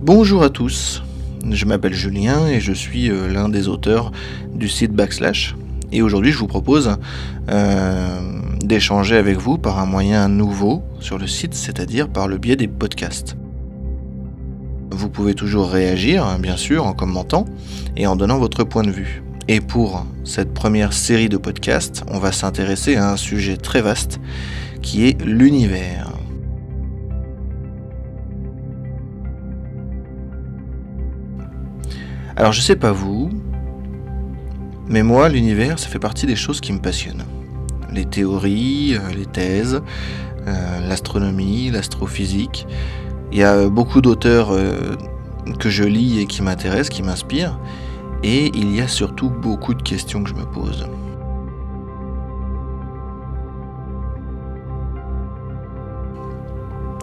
[0.00, 1.02] Bonjour à tous,
[1.50, 4.12] je m'appelle Julien et je suis euh, l'un des auteurs
[4.54, 5.56] du site Backslash.
[5.90, 6.96] Et aujourd'hui je vous propose
[7.48, 8.20] euh,
[8.60, 12.68] d'échanger avec vous par un moyen nouveau sur le site, c'est-à-dire par le biais des
[12.68, 13.36] podcasts.
[14.92, 17.44] Vous pouvez toujours réagir, hein, bien sûr, en commentant
[17.96, 19.24] et en donnant votre point de vue.
[19.48, 24.20] Et pour cette première série de podcasts, on va s'intéresser à un sujet très vaste
[24.80, 26.12] qui est l'univers.
[32.38, 33.30] Alors je sais pas vous,
[34.86, 37.24] mais moi l'univers ça fait partie des choses qui me passionnent.
[37.92, 39.82] Les théories, euh, les thèses,
[40.46, 42.68] euh, l'astronomie, l'astrophysique.
[43.32, 44.94] Il y a beaucoup d'auteurs euh,
[45.58, 47.58] que je lis et qui m'intéressent, qui m'inspirent.
[48.22, 50.88] Et il y a surtout beaucoup de questions que je me pose.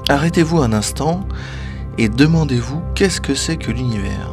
[0.07, 1.27] Arrêtez-vous un instant
[1.97, 4.29] et demandez-vous qu'est-ce que c'est que l'univers?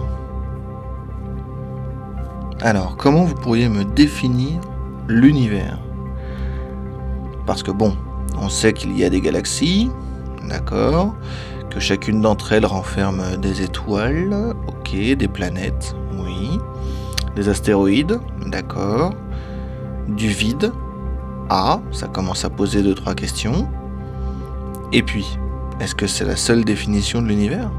[2.64, 4.60] Alors, comment vous pourriez me définir
[5.08, 5.80] l'univers?
[7.44, 7.96] Parce que bon,
[8.40, 9.90] on sait qu'il y a des galaxies,
[10.48, 11.12] d'accord,
[11.70, 16.60] que chacune d'entre elles renferme des étoiles, ok, des planètes, oui,
[17.34, 19.12] des astéroïdes, d'accord,
[20.06, 20.70] du vide,
[21.50, 23.66] ah, ça commence à poser deux trois questions.
[24.92, 25.36] Et puis,
[25.80, 27.72] est-ce que c'est la seule définition de l'univers?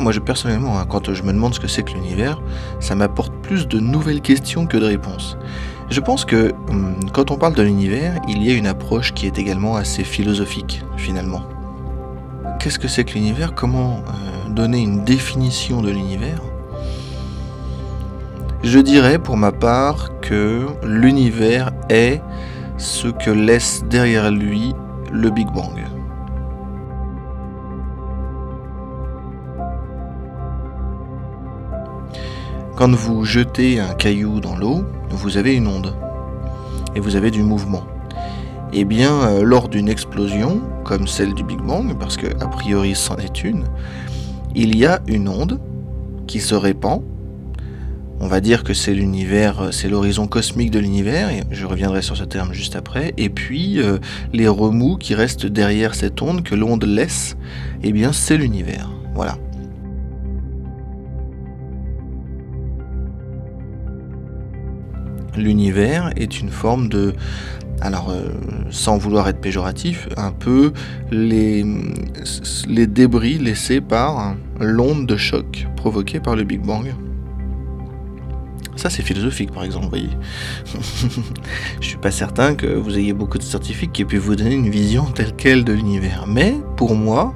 [0.00, 2.40] Moi, je, personnellement, hein, quand je me demande ce que c'est que l'univers,
[2.80, 5.36] ça m'apporte plus de nouvelles questions que de réponses.
[5.90, 9.26] Je pense que hum, quand on parle de l'univers, il y a une approche qui
[9.26, 11.42] est également assez philosophique, finalement.
[12.58, 13.54] Qu'est-ce que c'est que l'univers?
[13.54, 16.40] Comment euh, donner une définition de l'univers?
[18.62, 22.20] Je dirais pour ma part que l'univers est
[22.76, 24.74] ce que laisse derrière lui
[25.10, 25.99] le Big Bang.
[32.80, 35.94] Quand vous jetez un caillou dans l'eau, vous avez une onde
[36.96, 37.84] et vous avez du mouvement.
[38.72, 42.46] Et eh bien, euh, lors d'une explosion, comme celle du Big Bang, parce que a
[42.46, 43.64] priori c'en est une,
[44.54, 45.60] il y a une onde
[46.26, 47.02] qui se répand.
[48.18, 52.16] On va dire que c'est l'univers, euh, c'est l'horizon cosmique de l'univers, je reviendrai sur
[52.16, 53.12] ce terme juste après.
[53.18, 53.98] Et puis, euh,
[54.32, 57.36] les remous qui restent derrière cette onde, que l'onde laisse,
[57.82, 58.90] eh bien, c'est l'univers.
[59.14, 59.36] Voilà.
[65.36, 67.14] L'univers est une forme de,
[67.80, 68.28] alors euh,
[68.70, 70.72] sans vouloir être péjoratif, un peu
[71.10, 71.64] les,
[72.68, 76.94] les débris laissés par l'onde de choc provoquée par le Big Bang.
[78.76, 80.08] Ça, c'est philosophique, par exemple, vous voyez.
[81.82, 84.54] Je suis pas certain que vous ayez beaucoup de scientifiques qui aient pu vous donner
[84.54, 86.24] une vision telle quelle de l'univers.
[86.26, 87.34] Mais, pour moi,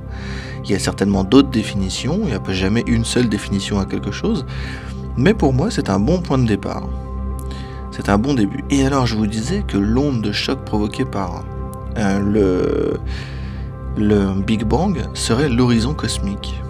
[0.64, 2.20] il y a certainement d'autres définitions.
[2.22, 4.46] Il n'y a pas jamais une seule définition à quelque chose.
[5.18, 6.88] Mais pour moi, c'est un bon point de départ.
[7.96, 8.64] C'est un bon début.
[8.70, 11.44] Et alors je vous disais que l'onde de choc provoquée par
[11.96, 12.98] euh,
[13.96, 16.60] le, Big Bang serait l'horizon cosmique.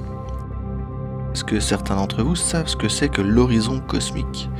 [1.33, 4.51] Est-ce que certains d'entre vous savent ce que c'est que l'horizon cosmique?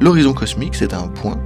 [0.00, 1.38] L'horizon cosmique, c'est un point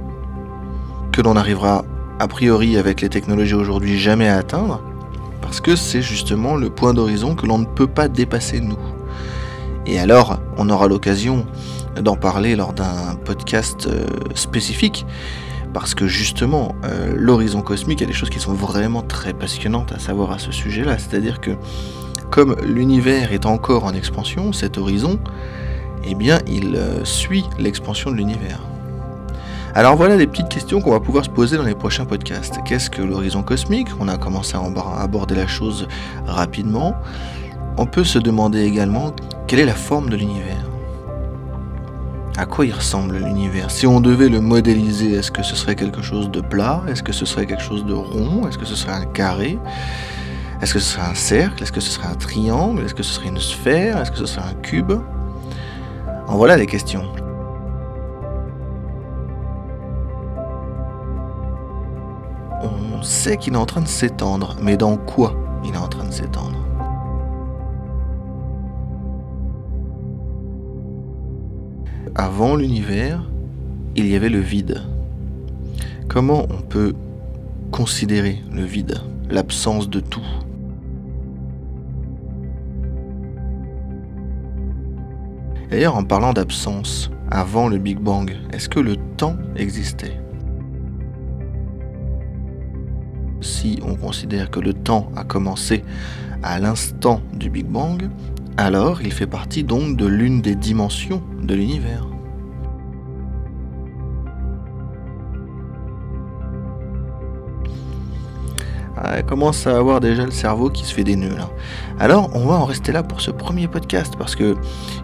[1.11, 1.85] que l'on arrivera
[2.17, 4.81] a priori avec les technologies aujourd'hui jamais à atteindre,
[5.41, 8.79] parce que c'est justement le point d'horizon que l'on ne peut pas dépasser nous.
[9.85, 11.45] Et alors, on aura l'occasion
[12.01, 15.05] d'en parler lors d'un podcast euh, spécifique,
[15.73, 19.33] parce que justement, euh, l'horizon cosmique, il y a des choses qui sont vraiment très
[19.33, 20.97] passionnantes à savoir à ce sujet-là.
[20.97, 21.51] C'est-à-dire que
[22.29, 25.19] comme l'univers est encore en expansion, cet horizon,
[26.03, 28.61] eh bien, il euh, suit l'expansion de l'univers.
[29.73, 32.59] Alors voilà les petites questions qu'on va pouvoir se poser dans les prochains podcasts.
[32.65, 33.89] Qu'est-ce que l'horizon cosmique?
[33.99, 35.87] On a commencé à aborder la chose
[36.25, 36.95] rapidement.
[37.77, 39.13] On peut se demander également
[39.47, 40.64] quelle est la forme de l'univers
[42.37, 43.71] à quoi il ressemble l'univers?
[43.71, 46.83] Si on devait le modéliser, est-ce que ce serait quelque chose de plat?
[46.87, 48.47] Est-ce que ce serait quelque chose de rond?
[48.47, 49.57] Est-ce que ce serait un carré?
[50.61, 51.63] Est-ce que ce serait un cercle?
[51.63, 52.83] Est-ce que ce serait un triangle?
[52.83, 53.99] Est-ce que ce serait une sphère?
[53.99, 54.93] Est-ce que ce serait un cube?
[56.27, 57.05] En voilà les questions.
[62.61, 66.05] On sait qu'il est en train de s'étendre, mais dans quoi il est en train
[66.05, 66.64] de s'étendre?
[72.13, 73.23] Avant l'univers,
[73.95, 74.81] il y avait le vide.
[76.07, 76.93] Comment on peut
[77.71, 78.99] considérer le vide,
[79.29, 80.25] l'absence de tout?
[85.69, 90.19] D'ailleurs, en parlant d'absence, avant le Big Bang, est-ce que le temps existait?
[93.41, 95.83] Si on considère que le temps a commencé
[96.43, 98.09] à l'instant du Big Bang,
[98.57, 102.05] alors il fait partie donc de l'une des dimensions de l'univers.
[109.13, 111.49] Elle commence à avoir déjà le cerveau qui se fait des nœuds là.
[111.99, 114.55] Alors, on va en rester là pour ce premier podcast parce que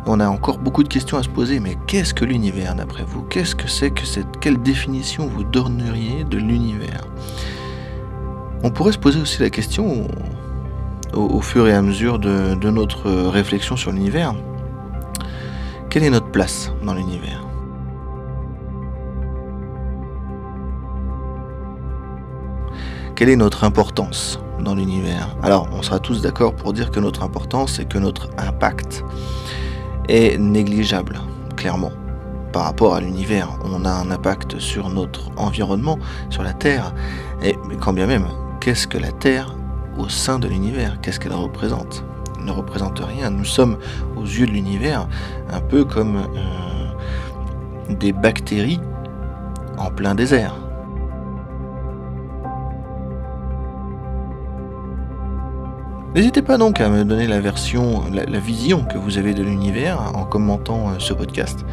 [0.06, 1.60] on a encore beaucoup de questions à se poser.
[1.60, 3.22] Mais qu'est-ce que l'univers d'après vous?
[3.24, 7.08] Qu'est-ce que c'est que cette quelle définition vous donneriez de l'univers?
[8.64, 10.08] On pourrait se poser aussi la question
[11.14, 14.34] au, fur et à mesure de, notre réflexion sur l'univers.
[15.90, 17.44] Quelle est notre place dans l'univers?
[23.16, 25.36] Quelle est notre importance dans l'univers?
[25.44, 29.04] Alors, on sera tous d'accord pour dire que notre importance et que notre impact
[30.08, 31.20] est négligeable,
[31.56, 31.92] clairement.
[32.52, 36.00] Par rapport à l'univers, on a un impact sur notre environnement,
[36.30, 36.94] sur la Terre.
[37.44, 38.26] Et quand bien même,
[38.60, 39.56] qu'est-ce que la Terre
[40.02, 42.04] au sein de l'univers Qu'est-ce qu'elle représente?
[42.38, 43.30] Elle ne représente rien.
[43.30, 43.78] Nous sommes,
[44.18, 45.08] aux yeux de l'univers,
[45.52, 48.80] un peu comme euh, des bactéries
[49.78, 50.56] en plein désert.
[56.16, 60.02] N'hésitez pas donc à me donner la version, la, vision que vous avez de l'univers
[60.14, 61.66] en commentant euh, ce podcast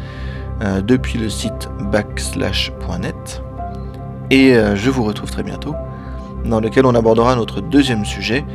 [0.61, 3.43] euh, depuis le site backslash.net.
[4.31, 5.73] Et je vous retrouve très bientôt,
[6.45, 8.45] dans lequel on abordera notre deuxième sujet,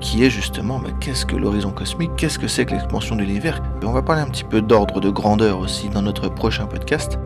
[0.00, 3.62] qui est justement bah, qu'est-ce que l'horizon cosmique, qu'est-ce que c'est que l'expansion de l'univers?
[3.82, 7.18] On va parler un petit peu d'ordre de grandeur aussi dans notre prochain podcast.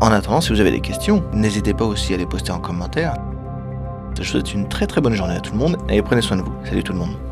[0.00, 3.14] En attendant, si vous avez des questions, n'hésitez pas aussi à les poster en commentaire.
[4.14, 6.36] Je vous souhaite une très très bonne journée à tout le monde et prenez soin
[6.36, 6.52] de vous.
[6.64, 7.31] Salut tout le monde.